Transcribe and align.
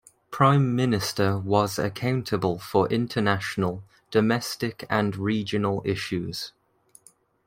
Prime 0.31 0.75
minister 0.75 1.37
was 1.37 1.77
accountable 1.77 2.57
for 2.57 2.87
international, 2.89 3.83
domestic 4.09 4.83
and 4.89 5.15
regional 5.15 5.83
issues. 5.85 6.53